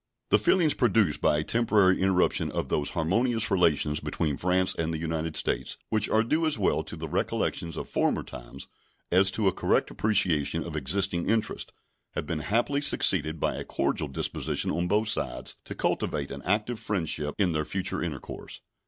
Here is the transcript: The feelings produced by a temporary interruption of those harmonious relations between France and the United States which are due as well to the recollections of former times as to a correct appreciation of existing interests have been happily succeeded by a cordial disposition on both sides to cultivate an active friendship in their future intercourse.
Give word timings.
The 0.31 0.39
feelings 0.39 0.73
produced 0.73 1.21
by 1.21 1.37
a 1.37 1.43
temporary 1.43 2.01
interruption 2.01 2.51
of 2.51 2.69
those 2.69 2.89
harmonious 2.97 3.51
relations 3.51 3.99
between 3.99 4.35
France 4.35 4.73
and 4.73 4.91
the 4.91 4.97
United 4.97 5.35
States 5.37 5.77
which 5.89 6.09
are 6.09 6.23
due 6.23 6.47
as 6.47 6.57
well 6.57 6.83
to 6.85 6.95
the 6.95 7.07
recollections 7.07 7.77
of 7.77 7.87
former 7.87 8.23
times 8.23 8.67
as 9.11 9.29
to 9.29 9.47
a 9.47 9.51
correct 9.53 9.91
appreciation 9.91 10.63
of 10.63 10.75
existing 10.75 11.29
interests 11.29 11.71
have 12.15 12.25
been 12.25 12.39
happily 12.39 12.81
succeeded 12.81 13.39
by 13.39 13.53
a 13.55 13.63
cordial 13.63 14.07
disposition 14.07 14.71
on 14.71 14.87
both 14.87 15.07
sides 15.07 15.55
to 15.65 15.75
cultivate 15.75 16.31
an 16.31 16.41
active 16.45 16.79
friendship 16.79 17.35
in 17.37 17.51
their 17.51 17.63
future 17.63 18.01
intercourse. 18.01 18.59